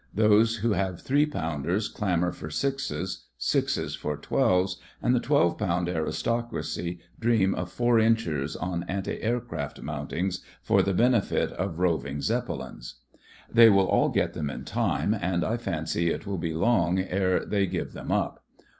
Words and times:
Those 0.15 0.55
who 0.55 0.71
have 0.71 0.99
three 0.99 1.27
pounders 1.27 1.87
clamour 1.87 2.31
for 2.31 2.49
sixes; 2.49 3.27
sixes 3.37 3.93
for 3.93 4.17
twelves; 4.17 4.77
and 4.99 5.13
the 5.13 5.19
twelve 5.19 5.59
pound 5.59 5.87
aristocracy 5.87 6.97
dream 7.19 7.53
of 7.53 7.71
four 7.71 7.99
inchers 7.99 8.55
on 8.55 8.83
anti 8.87 9.21
aircraft 9.21 9.79
mountings 9.83 10.39
THE 10.39 10.45
FRINGES 10.63 10.79
OF 10.79 10.85
THE 10.85 10.93
FLEET 10.93 10.97
23 11.09 11.21
for 11.21 11.37
the 11.37 11.37
benefit 11.47 11.59
of 11.59 11.79
roving 11.79 12.21
Zeppelins. 12.23 12.95
They 13.53 13.69
will 13.69 13.85
all 13.87 14.09
get 14.09 14.33
them 14.33 14.49
in 14.49 14.65
time, 14.65 15.13
and 15.13 15.43
I 15.43 15.57
fancy 15.57 16.09
it 16.09 16.25
will 16.25 16.39
be 16.39 16.55
long 16.55 16.97
ere 16.97 17.45
they 17.45 17.67
give 17.67 17.93
them 17.93 18.11
up. 18.11 18.43